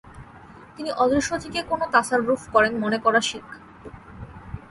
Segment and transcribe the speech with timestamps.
[0.75, 3.49] তিনি অদৃশ্য থেকে কোন তাসাররুফ করেন মনে করা শিরক।